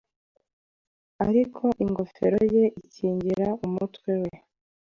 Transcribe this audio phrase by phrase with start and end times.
[1.27, 4.31] Ariko ingofero ye ikingira umutwe we